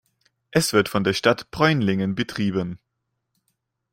[0.49, 2.79] Es wird von der Stadt Bräunlingen betrieben.